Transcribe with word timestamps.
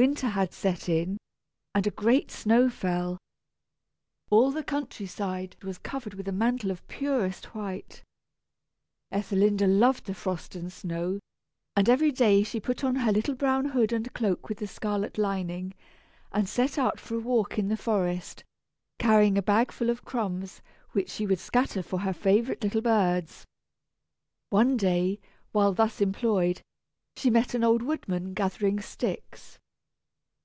Winter 0.00 0.28
had 0.28 0.54
set 0.54 0.88
in, 0.88 1.18
and 1.74 1.86
a 1.86 1.90
great 1.90 2.30
snow 2.30 2.70
fell. 2.70 3.18
All 4.30 4.50
the 4.50 4.64
country 4.64 5.04
side 5.04 5.62
was 5.62 5.76
covered 5.76 6.14
with 6.14 6.26
a 6.26 6.32
mantle 6.32 6.70
of 6.70 6.88
purest 6.88 7.54
white. 7.54 8.02
Ethelinda 9.12 9.66
loved 9.66 10.06
the 10.06 10.14
frost 10.14 10.54
and 10.56 10.72
snow, 10.72 11.18
and 11.76 11.86
every 11.86 12.10
day 12.10 12.42
she 12.42 12.58
put 12.60 12.82
on 12.82 12.96
her 12.96 13.12
little 13.12 13.34
brown 13.34 13.66
hood 13.66 13.92
and 13.92 14.10
cloak 14.14 14.48
with 14.48 14.56
the 14.56 14.66
scarlet 14.66 15.18
lining, 15.18 15.74
and 16.32 16.48
set 16.48 16.78
out 16.78 16.98
for 16.98 17.16
a 17.16 17.20
walk 17.20 17.58
in 17.58 17.68
the 17.68 17.76
forest, 17.76 18.42
carrying 18.98 19.36
a 19.36 19.42
bagful 19.42 19.90
of 19.90 20.06
crumbs, 20.06 20.62
which 20.92 21.10
she 21.10 21.26
would 21.26 21.38
scatter 21.38 21.82
for 21.82 21.98
her 21.98 22.14
favorite 22.14 22.62
little 22.62 22.80
birds. 22.80 23.44
One 24.48 24.78
day, 24.78 25.20
while 25.52 25.74
thus 25.74 26.00
employed, 26.00 26.62
she 27.18 27.28
met 27.28 27.52
an 27.52 27.62
old 27.62 27.82
woodman 27.82 28.32
gathering 28.32 28.80
sticks. 28.80 29.58